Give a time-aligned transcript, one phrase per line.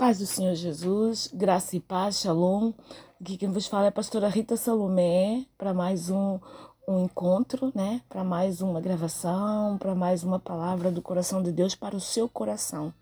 [0.00, 2.72] Paz do Senhor Jesus, graça e paz, shalom.
[3.20, 6.38] Aqui quem vos fala é a pastora Rita Salomé para mais um,
[6.88, 8.00] um encontro, né?
[8.08, 12.30] Para mais uma gravação, para mais uma palavra do coração de Deus para o seu
[12.30, 12.94] coração.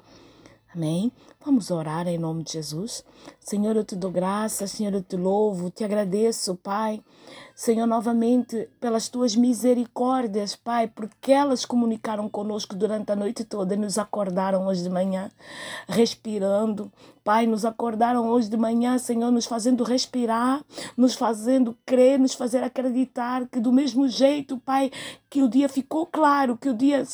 [0.75, 1.13] Amém?
[1.45, 3.05] Vamos orar em nome de Jesus.
[3.39, 7.01] Senhor, eu te dou graça, Senhor, eu te louvo, te agradeço, Pai.
[7.55, 13.77] Senhor, novamente, pelas tuas misericórdias, Pai, porque elas comunicaram conosco durante a noite toda e
[13.77, 15.31] nos acordaram hoje de manhã,
[15.89, 16.93] respirando.
[17.23, 20.65] Pai, nos acordaram hoje de manhã, Senhor, nos fazendo respirar,
[20.97, 24.91] nos fazendo crer, nos fazer acreditar que do mesmo jeito, Pai,
[25.29, 27.05] que o dia ficou claro, que o dia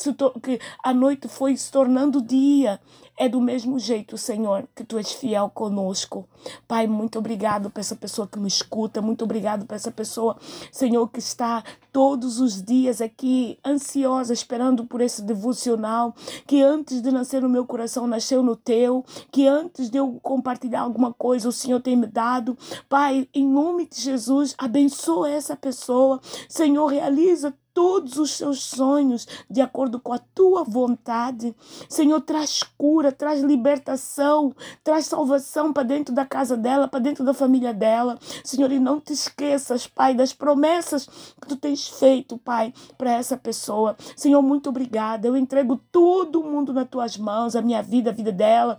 [0.41, 2.79] que a noite foi se tornando dia,
[3.17, 6.27] é do mesmo jeito, Senhor, que tu és fiel conosco.
[6.67, 10.37] Pai, muito obrigado por essa pessoa que me escuta, muito obrigado por essa pessoa,
[10.71, 16.13] Senhor, que está todos os dias aqui ansiosa, esperando por esse devocional,
[16.45, 20.81] que antes de nascer no meu coração, nasceu no teu, que antes de eu compartilhar
[20.81, 22.57] alguma coisa, o Senhor tem me dado.
[22.89, 26.19] Pai, em nome de Jesus, abençoa essa pessoa.
[26.49, 31.53] Senhor, realiza todos os seus sonhos de acordo com a tua vontade.
[31.89, 37.33] Senhor, traz cura, traz libertação, traz salvação para dentro da casa dela, para dentro da
[37.33, 38.17] família dela.
[38.45, 43.35] Senhor, e não te esqueças, Pai, das promessas que tu tens feito, Pai, para essa
[43.35, 43.97] pessoa.
[44.15, 45.27] Senhor, muito obrigada.
[45.27, 48.77] Eu entrego todo mundo nas tuas mãos, a minha vida, a vida dela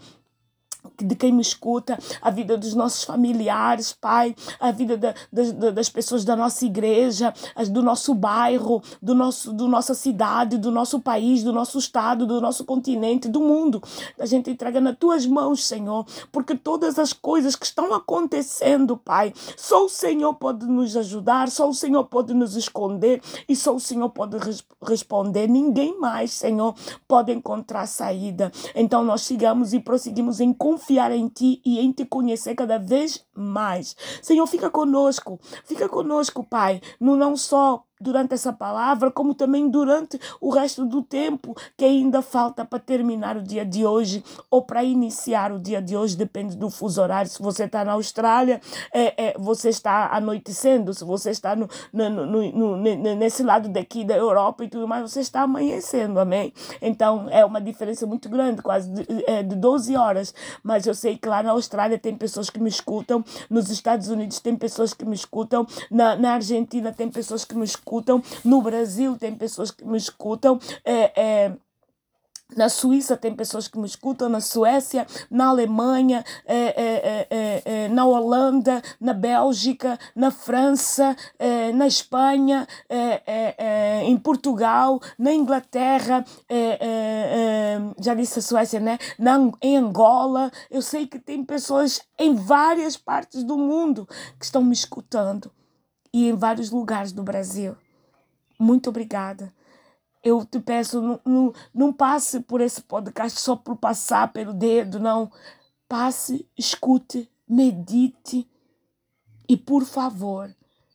[0.99, 5.15] de quem me escuta, a vida dos nossos familiares, Pai, a vida da,
[5.71, 7.33] das, pessoas da nossa igreja,
[7.71, 12.41] do nosso bairro, do nosso, do nossa cidade, do nosso país, do nosso estado, do
[12.41, 13.83] nosso continente, do mundo.
[14.19, 19.33] A gente entrega nas tuas mãos, Senhor, porque todas as coisas que estão acontecendo, Pai,
[19.57, 23.81] só o Senhor pode nos ajudar, só o Senhor pode nos esconder e só o
[23.81, 25.49] Senhor pode res responder.
[25.49, 26.75] Ninguém mais, Senhor,
[27.09, 28.53] pode encontrar saída.
[28.75, 32.79] Então nós sigamos e prosseguimos em confiança confiar em Ti e em Te conhecer cada
[32.79, 33.97] vez mais.
[34.21, 40.21] Senhor, fica conosco, fica conosco, Pai, no não só durante essa palavra, como também durante
[40.41, 44.85] o resto do tempo que ainda falta para terminar o dia de hoje ou para
[44.85, 47.31] iniciar o dia de hoje, depende do fuso horário.
[47.31, 48.61] Se você está na Austrália,
[48.93, 52.77] é, é, você está anoitecendo, se você está no, no, no, no,
[53.17, 56.53] nesse lado daqui da Europa e tudo mais, você está amanhecendo, amém?
[56.83, 60.35] Então é uma diferença muito grande, quase de, é, de 12 horas.
[60.63, 64.39] Mas eu sei que lá na Austrália tem pessoas que me escutam, nos Estados Unidos
[64.39, 68.61] tem pessoas que me escutam, na, na Argentina tem pessoas que me escutam escutam, no
[68.61, 70.59] Brasil tem pessoas que me escutam.
[70.85, 71.53] É, é,
[72.57, 78.07] na Suíça tem pessoas que me escutam, na Suécia, na Alemanha, é, é, é, na
[78.07, 81.17] Holanda, na Bélgica, na França,
[81.75, 82.65] na Espanha,
[84.05, 86.25] em Portugal, na Inglaterra,
[87.99, 88.97] já disse a Suécia, né?
[89.19, 90.53] Na, em Angola.
[90.71, 94.09] Eu sei que tem pessoas em várias partes do mundo
[94.39, 95.51] que estão me escutando
[96.17, 97.77] e em vários lugares do Brasil.
[98.59, 99.53] Muito obrigada.
[100.25, 104.99] Eu te peço, não, não, não passe por esse podcast só por passar pelo dedo,
[104.99, 105.31] não.
[105.87, 108.49] Passe, escute, medite
[109.47, 110.51] e, por favor,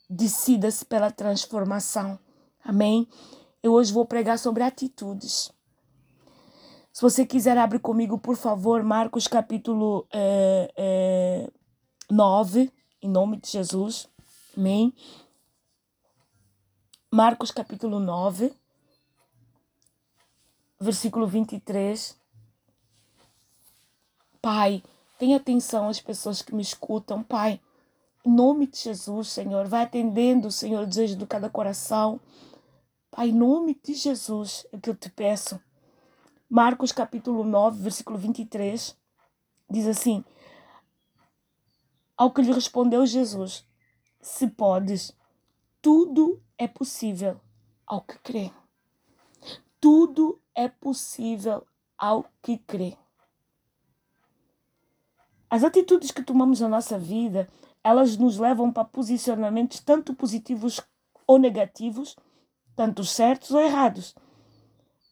[0.10, 2.18] decida-se pela transformação.
[2.66, 3.08] Amém?
[3.62, 5.52] Eu hoje vou pregar sobre atitudes.
[6.92, 11.52] Se você quiser, abre comigo, por favor, Marcos capítulo é, é,
[12.10, 12.74] 9,
[13.04, 14.10] em nome de Jesus.
[14.56, 14.94] Amém?
[17.10, 18.54] Marcos capítulo 9,
[20.78, 22.18] versículo 23.
[24.42, 24.84] Pai,
[25.18, 27.62] tenha atenção às pessoas que me escutam, Pai.
[28.26, 32.20] Em nome de Jesus, Senhor, vai atendendo, Senhor, o desejo de cada coração.
[33.10, 35.62] Pai, em nome de Jesus, é que eu te peço.
[36.50, 38.98] Marcos capítulo 9, versículo 23,
[39.70, 40.26] diz assim:
[42.18, 43.66] Ao que lhe respondeu Jesus:
[44.22, 45.16] Se podes,
[45.82, 47.42] tudo é possível
[47.88, 48.52] ao que crê.
[49.80, 51.66] Tudo é possível
[51.98, 52.96] ao que crê.
[55.50, 57.50] As atitudes que tomamos na nossa vida,
[57.84, 60.80] elas nos levam para posicionamentos tanto positivos
[61.26, 62.16] ou negativos,
[62.76, 64.16] tanto certos ou errados.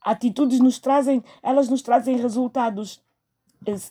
[0.01, 3.01] Atitudes nos trazem, elas nos trazem resultados,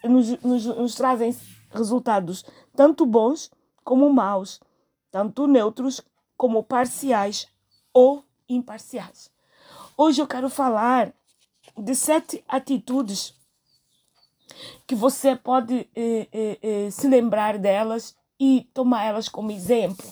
[0.05, 1.37] nos, nos, nos trazem
[1.71, 2.45] resultados
[2.75, 3.51] tanto bons
[3.85, 4.61] como maus,
[5.11, 6.01] tanto neutros
[6.37, 7.49] como parciais
[7.93, 9.31] ou imparciais.
[9.97, 11.13] Hoje eu quero falar
[11.77, 13.35] de sete atitudes
[14.87, 20.07] que você pode eh, eh, eh, se lembrar delas e tomar elas como exemplo.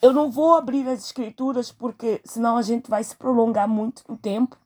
[0.00, 4.16] Eu não vou abrir as escrituras porque senão a gente vai se prolongar muito no
[4.16, 4.56] tempo,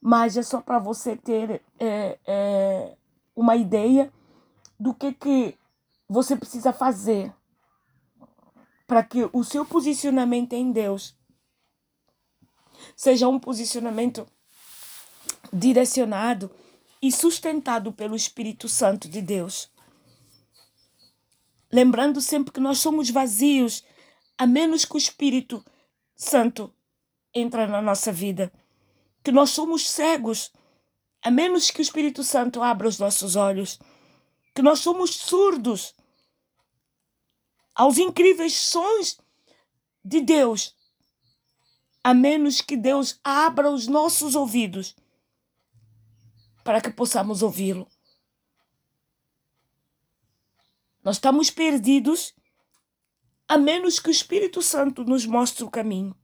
[0.00, 1.62] mas é só para você ter
[3.36, 4.12] uma ideia
[4.78, 5.58] do que que
[6.08, 7.32] você precisa fazer
[8.90, 11.16] para que o seu posicionamento em Deus
[12.96, 14.26] seja um posicionamento
[15.52, 16.50] direcionado
[17.00, 19.70] e sustentado pelo Espírito Santo de Deus.
[21.70, 23.84] Lembrando sempre que nós somos vazios,
[24.36, 25.64] a menos que o Espírito
[26.16, 26.74] Santo
[27.32, 28.52] entre na nossa vida.
[29.22, 30.52] Que nós somos cegos,
[31.22, 33.78] a menos que o Espírito Santo abra os nossos olhos.
[34.52, 35.94] Que nós somos surdos
[37.80, 39.18] aos incríveis sons
[40.04, 40.76] de Deus,
[42.04, 44.94] a menos que Deus abra os nossos ouvidos
[46.62, 47.88] para que possamos ouvi-lo.
[51.02, 52.34] Nós estamos perdidos
[53.48, 56.14] a menos que o Espírito Santo nos mostre o caminho.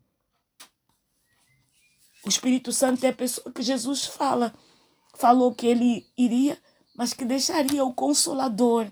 [2.23, 4.52] O Espírito Santo é a pessoa que Jesus fala,
[5.14, 6.62] falou que ele iria,
[6.94, 8.91] mas que deixaria o consolador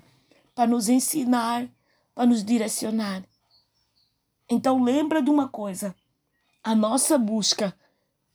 [0.55, 1.69] para nos ensinar,
[2.15, 3.25] para nos direcionar.
[4.49, 5.95] Então lembra de uma coisa,
[6.63, 7.75] a nossa busca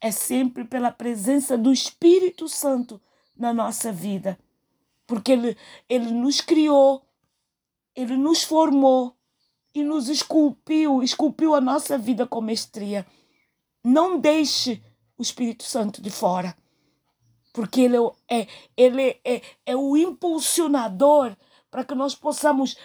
[0.01, 3.01] é sempre pela presença do Espírito Santo
[3.37, 4.37] na nossa vida.
[5.05, 7.03] Porque Ele, ele nos criou,
[7.95, 9.15] Ele nos formou
[9.73, 13.05] e nos esculpiu, esculpiu a nossa vida com mestria.
[13.83, 14.83] Não deixe
[15.17, 16.55] o Espírito Santo de fora.
[17.53, 17.97] Porque Ele
[18.29, 18.47] é,
[18.77, 21.35] ele é, é o impulsionador
[21.71, 22.77] para que nós possamos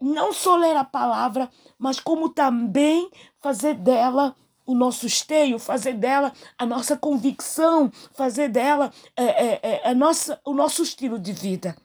[0.00, 3.10] não só ler a palavra, mas como também
[3.40, 9.88] fazer dela o nosso esteio, fazer dela a nossa convicção, fazer dela é, é, é,
[9.88, 11.76] a nossa, o nosso estilo de vida.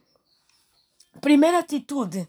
[1.20, 2.28] Primeira atitude,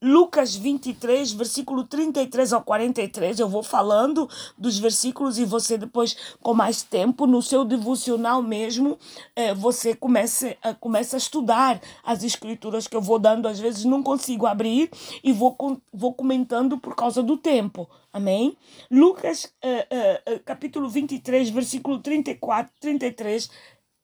[0.00, 3.40] Lucas 23, versículo 33 ao 43.
[3.40, 8.98] Eu vou falando dos versículos e você depois, com mais tempo, no seu devocional mesmo,
[9.34, 13.48] é, você começa, é, começa a estudar as escrituras que eu vou dando.
[13.48, 14.90] Às vezes não consigo abrir
[15.22, 15.56] e vou,
[15.92, 17.88] vou comentando por causa do tempo.
[18.12, 18.56] Amém?
[18.90, 23.50] Lucas é, capítulo 23, versículo 34, 33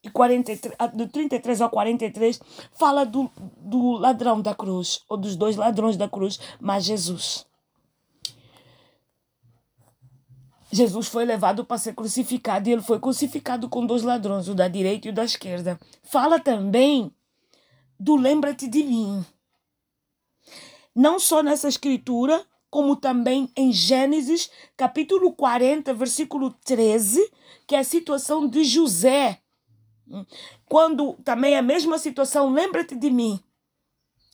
[0.04, 2.40] e 43, do 33 ao 43,
[2.74, 7.46] fala do, do ladrão da cruz, ou dos dois ladrões da cruz, mas Jesus.
[10.70, 14.68] Jesus foi levado para ser crucificado e ele foi crucificado com dois ladrões, o da
[14.68, 15.80] direita e o da esquerda.
[16.02, 17.10] Fala também
[17.98, 19.24] do lembra-te de mim.
[20.94, 27.20] Não só nessa escritura, como também em Gênesis, capítulo 40, versículo 13,
[27.68, 29.40] que é a situação de José
[30.66, 33.40] quando também a mesma situação, lembra-te de mim.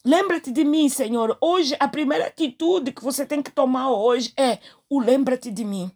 [0.05, 1.37] Lembra-te de mim, Senhor.
[1.41, 4.59] Hoje, a primeira atitude que você tem que tomar hoje é
[4.89, 5.91] o lembra-te de mim.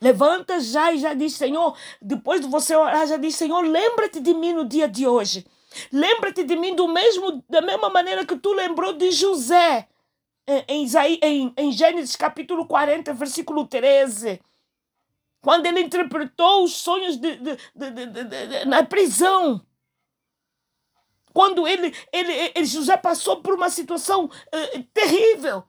[0.00, 4.32] Levanta já e já diz, Senhor, depois de você orar, já diz, Senhor, lembra-te de
[4.32, 5.44] mim no dia de hoje.
[5.92, 9.88] Lembra-te de mim do mesmo, da mesma maneira que tu lembrou de José.
[10.66, 10.86] Em,
[11.20, 14.40] em, em Gênesis capítulo 40, versículo 13
[15.48, 19.64] quando ele interpretou os sonhos de, de, de, na prisão.
[21.32, 25.64] Quando ele, ele, ele, José passou por uma situação uh, terrível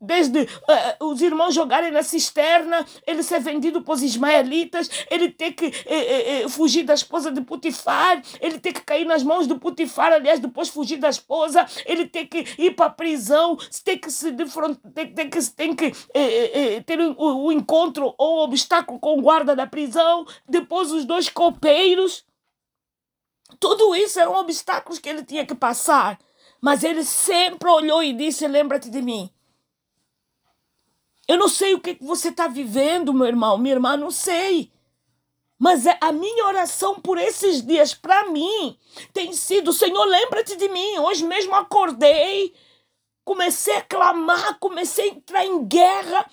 [0.00, 5.52] desde uh, os irmãos jogarem na cisterna, ele ser vendido para os ismaelitas, ele ter
[5.52, 10.12] que uh, fugir da esposa de Putifar, ele ter que cair nas mãos do Putifar,
[10.12, 14.30] aliás, depois fugir da esposa, ele ter que ir para a prisão, ter que se
[14.30, 15.40] defrontar, ter, ter, que,
[15.74, 15.92] que
[16.82, 21.28] ter o, o encontro ou o obstáculo com o guarda da prisão, depois os dois
[21.28, 22.24] copeiros.
[23.58, 26.18] Tudo isso eram obstáculos que ele tinha que passar.
[26.60, 29.30] Mas ele sempre olhou e disse: Lembra-te de mim.
[31.28, 34.72] Eu não sei o que você está vivendo, meu irmão, minha irmã, não sei.
[35.58, 38.78] Mas é a minha oração por esses dias, para mim,
[39.12, 40.98] tem sido: Senhor, lembra-te de mim.
[41.00, 42.54] Hoje mesmo acordei,
[43.24, 46.30] comecei a clamar, comecei a entrar em guerra.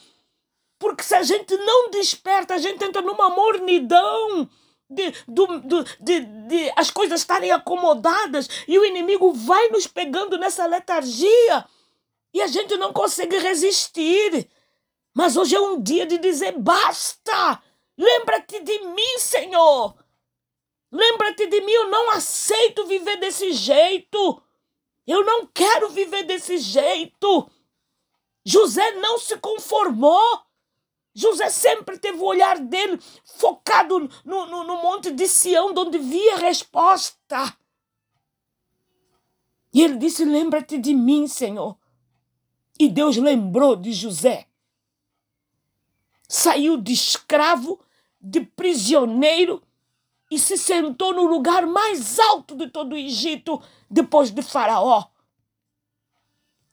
[0.80, 4.50] Porque se a gente não desperta, a gente entra numa mornidão.
[4.88, 10.64] De, de, de, de, as coisas estarem acomodadas e o inimigo vai nos pegando nessa
[10.68, 11.66] letargia
[12.32, 14.48] e a gente não consegue resistir.
[15.16, 17.64] Mas hoje é um dia de dizer basta!
[17.98, 19.96] Lembra-te de mim, Senhor!
[20.92, 24.44] Lembra-te de mim, eu não aceito viver desse jeito!
[25.08, 27.50] Eu não quero viver desse jeito!
[28.44, 30.42] José não se conformou.
[31.14, 36.36] José sempre teve o olhar dele focado no, no, no monte de Sião, onde via
[36.36, 37.58] resposta.
[39.74, 41.78] E ele disse: Lembra-te de mim, Senhor.
[42.78, 44.46] E Deus lembrou de José
[46.28, 47.80] saiu de escravo,
[48.20, 49.62] de prisioneiro,
[50.30, 55.06] e se sentou no lugar mais alto de todo o Egito, depois de Faraó.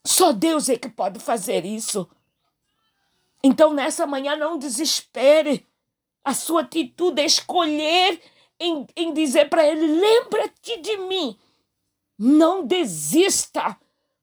[0.05, 2.09] Só Deus é que pode fazer isso.
[3.45, 5.67] Então, nessa manhã, não desespere.
[6.25, 8.21] A sua atitude é escolher
[8.59, 11.37] em, em dizer para ele: lembra-te de mim.
[12.19, 13.77] Não desista,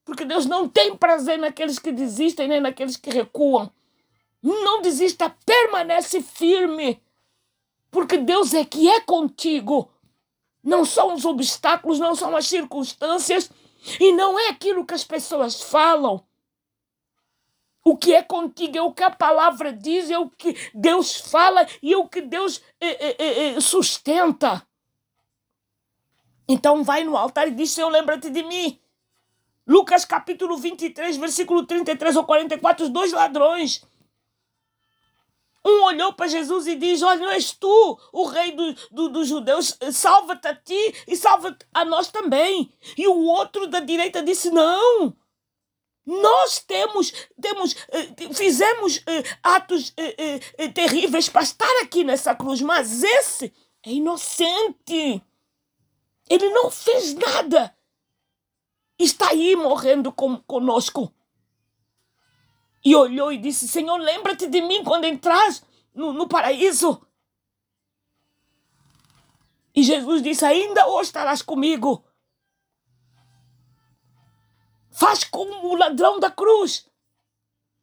[0.05, 3.71] porque Deus não tem prazer naqueles que desistem nem naqueles que recuam.
[4.41, 7.01] Não desista, permanece firme,
[7.91, 9.91] porque Deus é que é contigo.
[10.63, 13.49] Não são os obstáculos, não são as circunstâncias
[13.99, 16.23] e não é aquilo que as pessoas falam.
[17.83, 21.65] O que é contigo é o que a palavra diz, é o que Deus fala
[21.81, 24.65] e é o que Deus é, é, sustenta.
[26.47, 28.79] Então vai no altar e diz: Senhor, lembra-te de mim.
[29.65, 33.83] Lucas capítulo 23, versículo 33 ou 44, os dois ladrões.
[35.65, 39.27] Um olhou para Jesus e diz: Olha, não és tu o rei do, do, dos
[39.27, 42.71] judeus, salva-te a ti e salva a nós também.
[42.97, 45.15] E o outro da direita disse: Não.
[46.05, 53.03] Nós temos, temos eh, fizemos eh, atos eh, terríveis para estar aqui nessa cruz, mas
[53.03, 53.53] esse
[53.85, 55.21] é inocente.
[56.27, 57.75] Ele não fez nada.
[58.97, 61.13] Está aí morrendo com, conosco.
[62.83, 67.05] E olhou e disse: Senhor, lembra-te de mim quando entras no, no paraíso.
[69.75, 72.03] E Jesus disse: Ainda hoje estarás comigo.
[74.91, 76.89] Faz como o ladrão da cruz.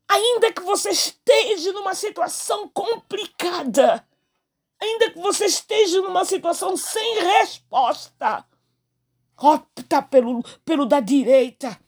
[0.08, 4.06] Ainda que você esteja numa situação complicada,
[4.80, 8.46] ainda que você esteja numa situação sem resposta,
[9.36, 11.78] opta pelo, pelo da direita.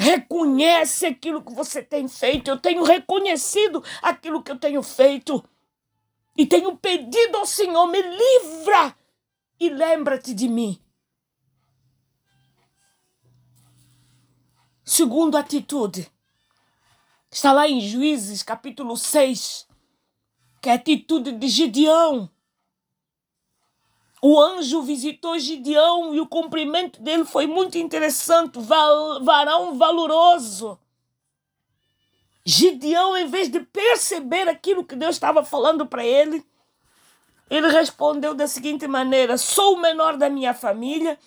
[0.00, 2.48] Reconhece aquilo que você tem feito.
[2.48, 5.44] Eu tenho reconhecido aquilo que eu tenho feito.
[6.34, 8.96] E tenho pedido ao Senhor, me livra
[9.60, 10.82] e lembra-te de mim.
[14.82, 16.10] Segunda atitude.
[17.30, 19.68] Está lá em Juízes, capítulo 6,
[20.62, 22.30] que é a atitude de Gideão.
[24.22, 30.78] O anjo visitou Gideão e o cumprimento dele foi muito interessante, val, varão valoroso.
[32.44, 36.44] Gideão, em vez de perceber aquilo que Deus estava falando para ele,
[37.48, 41.18] ele respondeu da seguinte maneira: Sou o menor da minha família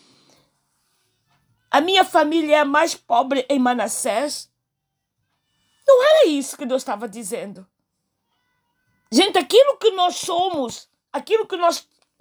[1.74, 4.48] a minha família é a mais pobre em Manassés.
[5.88, 7.68] Não era isso que Deus estava dizendo.
[9.12, 11.80] Gente, aquilo que nós somos, aquilo que nós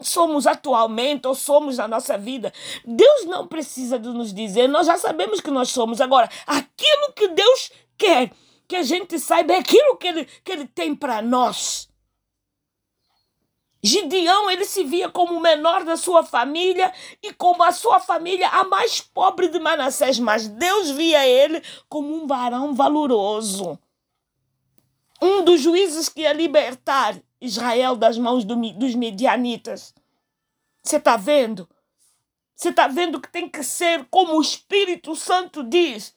[0.09, 2.52] somos atualmente ou somos na nossa vida,
[2.85, 6.00] Deus não precisa de nos dizer, nós já sabemos que nós somos.
[6.00, 8.30] Agora, aquilo que Deus quer
[8.66, 11.88] que a gente saiba é aquilo que Ele, que ele tem para nós.
[13.85, 18.49] Gideão, ele se via como o menor da sua família e como a sua família
[18.49, 23.76] a mais pobre de Manassés, mas Deus via ele como um varão valoroso.
[25.21, 29.94] Um dos juízes que ia libertar Israel das mãos do, dos medianitas.
[30.82, 31.68] Você está vendo?
[32.54, 36.14] Você está vendo que tem que ser como o Espírito Santo diz.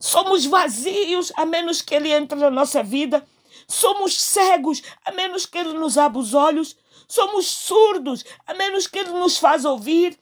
[0.00, 3.26] Somos vazios a menos que ele entre na nossa vida
[3.66, 6.76] Somos cegos, a menos que Ele nos abra os olhos.
[7.06, 10.18] Somos surdos, a menos que Ele nos faz ouvir.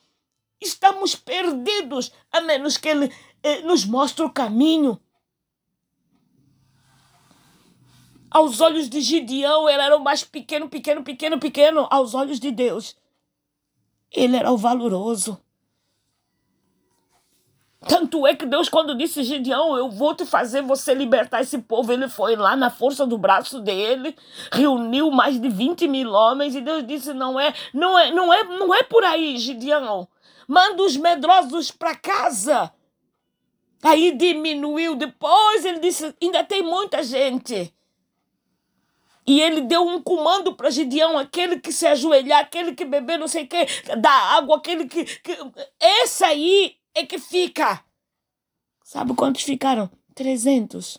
[0.60, 3.12] Estamos perdidos, a menos que Ele
[3.42, 5.00] eh, nos mostre o caminho.
[8.36, 11.86] Aos olhos de Gideão, ele era o mais pequeno, pequeno, pequeno, pequeno.
[11.90, 12.94] Aos olhos de Deus,
[14.12, 15.40] ele era o valoroso.
[17.88, 21.90] Tanto é que Deus, quando disse Gideão, eu vou te fazer você libertar esse povo,
[21.90, 24.14] ele foi lá na força do braço dele,
[24.52, 28.44] reuniu mais de 20 mil homens, e Deus disse: não é, não é, não é,
[28.44, 30.06] não é por aí, Gideão.
[30.46, 32.70] Manda os medrosos para casa.
[33.82, 37.72] Aí diminuiu depois, ele disse: ainda tem muita gente.
[39.26, 43.26] E ele deu um comando para Gideão, aquele que se ajoelhar, aquele que beber não
[43.26, 43.66] sei o que,
[43.97, 45.37] da água, aquele que, que.
[45.80, 47.83] Esse aí é que fica.
[48.85, 49.90] Sabe quantos ficaram?
[50.14, 50.99] 300.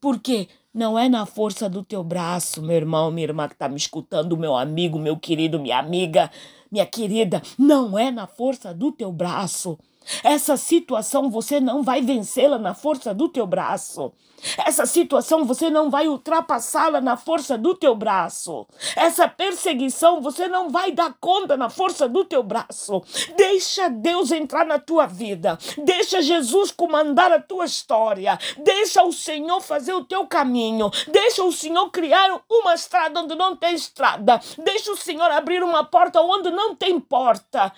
[0.00, 0.48] Por quê?
[0.74, 4.36] Não é na força do teu braço, meu irmão, minha irmã que está me escutando,
[4.36, 6.30] meu amigo, meu querido, minha amiga,
[6.70, 7.40] minha querida.
[7.56, 9.78] Não é na força do teu braço.
[10.22, 14.12] Essa situação você não vai vencê-la na força do teu braço.
[14.58, 18.66] Essa situação você não vai ultrapassá-la na força do teu braço.
[18.94, 23.02] Essa perseguição você não vai dar conta na força do teu braço.
[23.36, 25.58] Deixa Deus entrar na tua vida.
[25.78, 28.38] Deixa Jesus comandar a tua história.
[28.58, 30.90] Deixa o Senhor fazer o teu caminho.
[31.08, 34.40] Deixa o Senhor criar uma estrada onde não tem estrada.
[34.62, 37.72] Deixa o Senhor abrir uma porta onde não tem porta.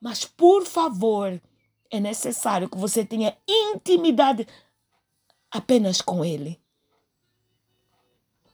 [0.00, 1.40] Mas por favor,
[1.96, 4.46] é necessário que você tenha intimidade
[5.50, 6.60] apenas com Ele.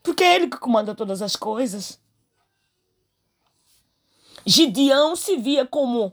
[0.03, 2.01] Porque é Ele que comanda todas as coisas.
[4.47, 6.13] Gideão se via como,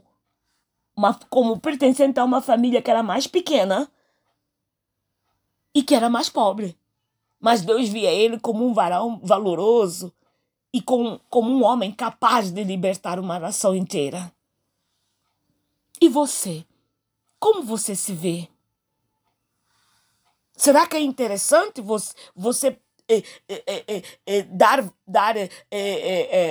[0.96, 3.90] uma, como pertencente a uma família que era mais pequena
[5.74, 6.76] e que era mais pobre.
[7.40, 10.12] Mas Deus via ele como um varão valoroso
[10.72, 14.32] e com, como um homem capaz de libertar uma nação inteira.
[16.00, 16.64] E você?
[17.38, 18.48] Como você se vê?
[20.56, 22.78] Será que é interessante você, você
[23.08, 25.34] é, é, é, dar, dar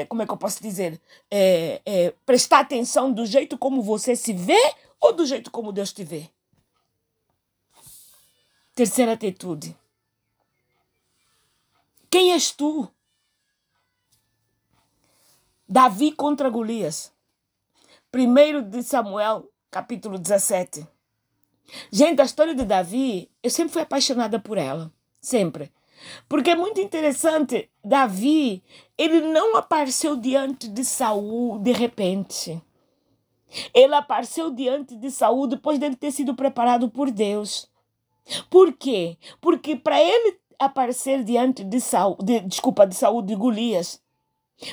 [0.07, 0.99] como é que eu posso dizer?
[2.25, 4.57] prestar atenção do jeito como você se vê
[4.99, 6.29] ou do jeito como Deus te vê?
[8.73, 9.75] Terceira atitude.
[12.09, 12.89] Quem és tu?
[15.67, 17.11] Davi contra Golias.
[18.09, 20.87] Primeiro de Samuel, capítulo 17.
[21.91, 24.91] Gente, a história de Davi, eu sempre fui apaixonada por ela.
[25.19, 25.71] Sempre.
[26.29, 28.63] Porque é muito interessante, Davi,
[28.97, 32.61] ele não apareceu diante de Saul de repente.
[33.73, 37.69] Ele apareceu diante de Saul depois dele ter sido preparado por Deus.
[38.49, 39.17] Por quê?
[39.39, 44.01] Porque para ele aparecer diante de Saul, de, desculpa, de Saul de Golias,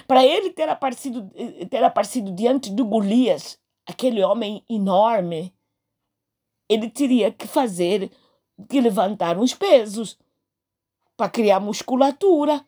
[0.06, 1.30] para ele ter aparecido,
[1.70, 5.54] ter aparecido diante de Golias, aquele homem enorme,
[6.68, 8.10] ele teria que fazer,
[8.68, 10.18] que levantar uns pesos
[11.16, 12.64] para criar musculatura.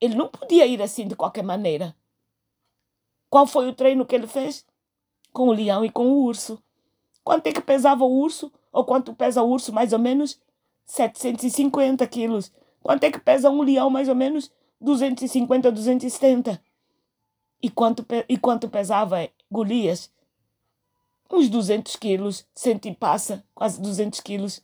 [0.00, 1.96] Ele não podia ir assim de qualquer maneira.
[3.28, 4.64] Qual foi o treino que ele fez?
[5.32, 6.62] Com o leão e com o urso.
[7.24, 8.52] Quanto é que pesava o urso?
[8.72, 10.40] Ou quanto pesa o urso, mais ou menos?
[10.84, 12.52] 750 quilos.
[12.82, 14.52] Quanto é que pesa um leão, mais ou menos?
[14.80, 16.62] 250, 270.
[17.60, 20.10] E quanto, e quanto pesava Golias?
[21.30, 24.62] Uns 200 quilos, cento e passa, quase 200 quilos.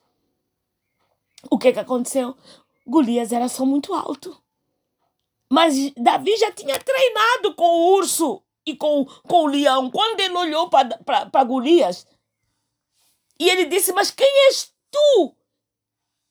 [1.50, 2.36] O que que aconteceu?
[2.86, 4.40] Golias era só muito alto.
[5.50, 9.90] Mas Davi já tinha treinado com o urso e com, com o leão.
[9.90, 12.06] Quando ele olhou para Golias,
[13.38, 15.34] e ele disse: Mas quem és tu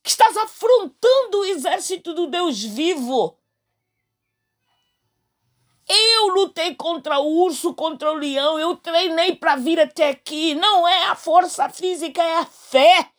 [0.01, 3.37] que estás afrontando o exército do Deus vivo?
[5.93, 10.55] Eu lutei contra o urso, contra o leão, eu treinei para vir até aqui.
[10.55, 13.09] Não é a força física, é a fé.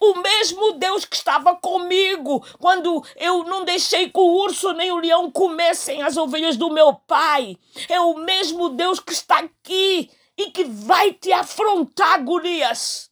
[0.00, 4.98] O mesmo Deus que estava comigo quando eu não deixei que o urso nem o
[4.98, 7.58] leão comessem as ovelhas do meu pai.
[7.88, 13.10] É o mesmo Deus que está aqui e que vai te afrontar, Golias.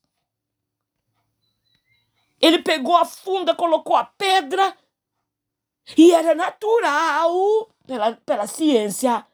[2.41, 4.79] Ele pegou a funda, colocou a pedra
[5.97, 9.27] e era natural, pela, pela ciência,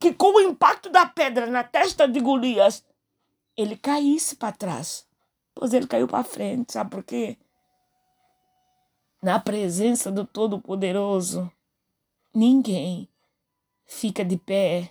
[0.00, 2.82] que com o impacto da pedra na testa de Golias,
[3.54, 5.06] ele caísse para trás.
[5.54, 7.36] Pois ele caiu para frente, sabe por quê?
[9.22, 11.52] Na presença do Todo-Poderoso,
[12.34, 13.06] ninguém
[13.84, 14.90] fica de pé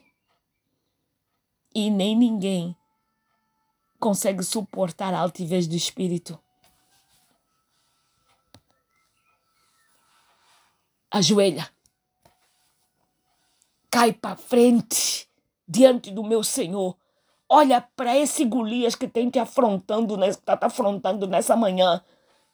[1.74, 2.78] e nem ninguém
[4.00, 6.40] consegue suportar a altivez do espírito.
[11.10, 11.68] Ajoelha.
[13.92, 15.28] Cai para frente
[15.68, 16.96] diante do meu Senhor
[17.54, 22.02] Olha para esse Golias que tem te afrontando, que está te afrontando nessa manhã.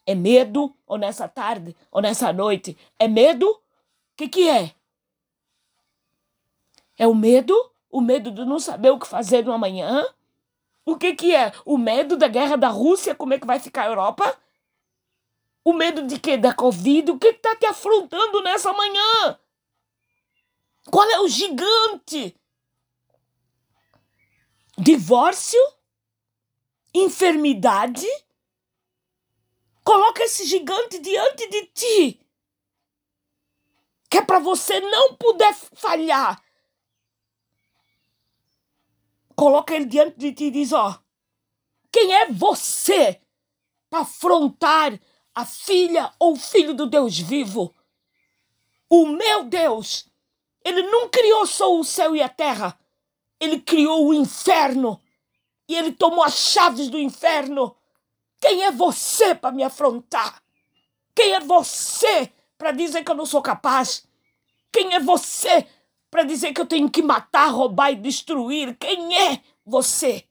[0.07, 0.73] É medo?
[0.87, 1.75] Ou nessa tarde?
[1.91, 2.75] Ou nessa noite?
[2.97, 3.47] É medo?
[3.47, 3.59] O
[4.17, 4.73] que, que é?
[6.97, 7.53] É o medo?
[7.91, 10.03] O medo de não saber o que fazer no amanhã?
[10.83, 11.53] O que, que é?
[11.63, 13.13] O medo da guerra da Rússia?
[13.13, 14.35] Como é que vai ficar a Europa?
[15.63, 16.37] O medo de quê?
[16.37, 17.11] Da Covid?
[17.11, 19.37] O que está te afrontando nessa manhã?
[20.91, 22.35] Qual é o gigante
[24.77, 25.59] divórcio,
[26.93, 28.05] enfermidade.
[29.83, 32.27] Coloca esse gigante diante de ti,
[34.09, 36.43] que é para você não poder falhar.
[39.35, 40.99] Coloca ele diante de ti e diz: Ó,
[41.91, 43.21] quem é você
[43.89, 44.99] para afrontar
[45.33, 47.73] a filha ou o filho do Deus vivo?
[48.89, 50.09] O meu Deus,
[50.67, 52.77] ele não criou só o céu e a terra
[53.39, 55.01] ele criou o inferno
[55.67, 57.75] e ele tomou as chaves do inferno.
[58.39, 60.41] Quem é você para me afrontar?
[61.15, 64.07] Quem é você para dizer que eu não sou capaz?
[64.71, 65.65] Quem é você
[66.09, 68.75] para dizer que eu tenho que matar, roubar e destruir?
[68.77, 70.25] Quem é você?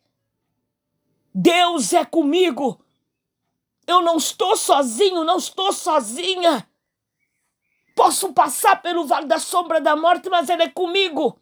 [1.34, 2.80] Deus é comigo.
[3.86, 6.68] Eu não estou sozinho, não estou sozinha.
[7.96, 11.40] Posso passar pelo vale da sombra da morte, mas Ele é comigo.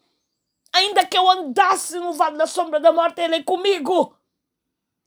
[0.73, 4.17] Ainda que eu andasse no vale da sombra da morte, Ele é comigo.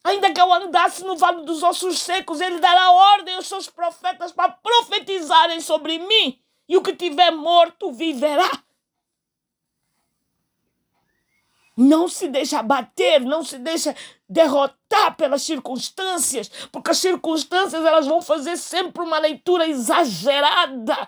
[0.03, 4.33] Ainda que eu andasse no vale dos ossos secos, Ele dará ordem aos seus profetas
[4.33, 6.37] para profetizarem sobre mim.
[6.67, 8.51] E o que tiver morto viverá.
[11.77, 13.95] Não se deixa bater, não se deixa
[14.27, 21.07] derrotar pelas circunstâncias, porque as circunstâncias elas vão fazer sempre uma leitura exagerada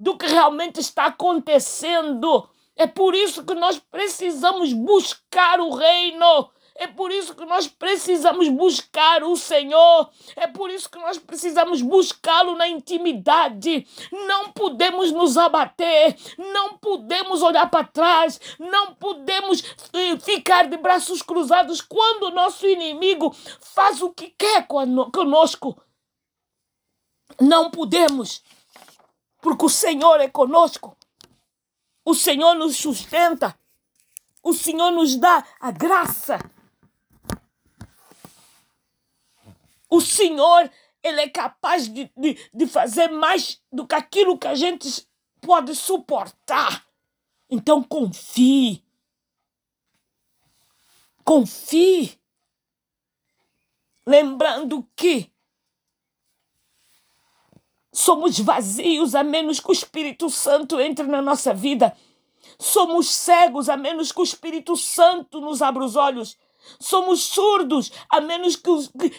[0.00, 2.48] do que realmente está acontecendo.
[2.74, 6.50] É por isso que nós precisamos buscar o reino.
[6.74, 10.08] É por isso que nós precisamos buscar o Senhor.
[10.34, 13.86] É por isso que nós precisamos buscá-lo na intimidade.
[14.10, 21.20] Não podemos nos abater, não podemos olhar para trás, não podemos eh, ficar de braços
[21.20, 25.78] cruzados quando o nosso inimigo faz o que quer conosco.
[27.38, 28.42] Não podemos
[29.40, 30.96] porque o Senhor é conosco.
[32.04, 33.58] O Senhor nos sustenta.
[34.42, 36.38] O Senhor nos dá a graça.
[39.88, 40.70] O Senhor,
[41.02, 45.06] Ele é capaz de, de, de fazer mais do que aquilo que a gente
[45.40, 46.86] pode suportar.
[47.50, 48.84] Então confie.
[51.24, 52.18] Confie.
[54.06, 55.29] Lembrando que
[57.92, 61.96] Somos vazios a menos que o Espírito Santo entre na nossa vida.
[62.58, 66.36] Somos cegos a menos que o Espírito Santo nos abra os olhos.
[66.78, 68.78] Somos surdos a menos que o,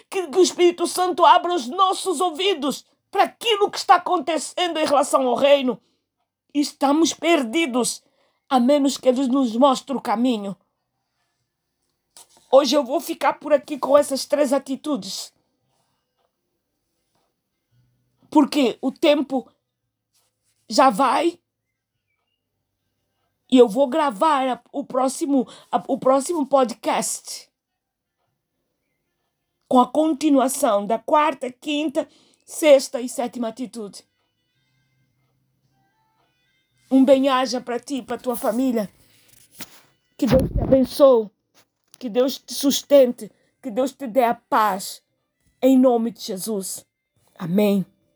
[0.09, 4.85] que, que o Espírito Santo abra os nossos ouvidos para aquilo que está acontecendo em
[4.85, 5.81] relação ao reino.
[6.53, 8.01] Estamos perdidos
[8.49, 10.55] a menos que Ele nos mostre o caminho.
[12.51, 15.33] Hoje eu vou ficar por aqui com essas três atitudes
[18.31, 19.47] porque o tempo
[20.67, 21.37] já vai
[23.51, 25.45] e eu vou gravar o próximo,
[25.87, 27.51] o próximo podcast
[29.67, 32.07] com a continuação da quarta, quinta,
[32.45, 34.03] sexta e sétima atitude.
[36.89, 38.89] Um bem-aja para ti e para tua família.
[40.17, 41.29] Que Deus te abençoe.
[41.97, 43.31] Que Deus te sustente.
[43.61, 45.01] Que Deus te dê a paz.
[45.61, 46.85] Em nome de Jesus.
[47.37, 47.85] Amém.